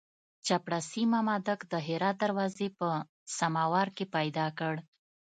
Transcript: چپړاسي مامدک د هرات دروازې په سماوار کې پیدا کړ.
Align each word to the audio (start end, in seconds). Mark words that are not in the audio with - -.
چپړاسي 0.45 1.03
مامدک 1.13 1.59
د 1.71 1.73
هرات 1.87 2.15
دروازې 2.23 2.67
په 2.77 2.87
سماوار 3.37 3.87
کې 3.95 4.05
پیدا 4.15 4.45
کړ. 4.59 4.73